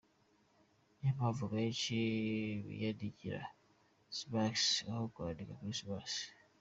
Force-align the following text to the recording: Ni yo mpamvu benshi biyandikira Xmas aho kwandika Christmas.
Ni 0.97 1.01
yo 1.07 1.11
mpamvu 1.17 1.43
benshi 1.53 1.95
biyandikira 2.65 3.41
Xmas 4.17 4.61
aho 4.91 5.03
kwandika 5.13 5.59
Christmas. 5.61 6.11